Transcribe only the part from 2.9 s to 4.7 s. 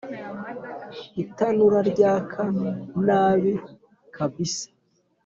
nabi. kabisa